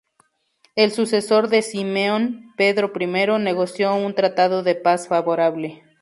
[0.75, 3.05] El sucesor de Simeón, Pedro I,
[3.39, 5.83] negoció un tratado de paz favorable.